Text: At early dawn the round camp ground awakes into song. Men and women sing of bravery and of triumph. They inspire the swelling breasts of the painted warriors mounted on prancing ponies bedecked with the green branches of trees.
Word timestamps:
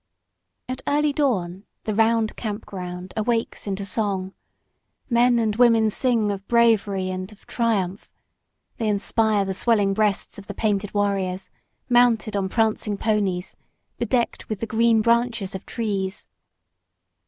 At 0.67 0.81
early 0.87 1.13
dawn 1.13 1.63
the 1.83 1.93
round 1.93 2.35
camp 2.35 2.65
ground 2.65 3.13
awakes 3.15 3.67
into 3.67 3.85
song. 3.85 4.33
Men 5.11 5.37
and 5.37 5.55
women 5.57 5.91
sing 5.91 6.31
of 6.31 6.47
bravery 6.47 7.11
and 7.11 7.31
of 7.31 7.45
triumph. 7.45 8.09
They 8.77 8.87
inspire 8.87 9.45
the 9.45 9.53
swelling 9.53 9.93
breasts 9.93 10.39
of 10.39 10.47
the 10.47 10.55
painted 10.55 10.95
warriors 10.95 11.51
mounted 11.87 12.35
on 12.35 12.49
prancing 12.49 12.97
ponies 12.97 13.55
bedecked 13.99 14.49
with 14.49 14.59
the 14.59 14.65
green 14.65 15.01
branches 15.03 15.53
of 15.53 15.67
trees. 15.67 16.27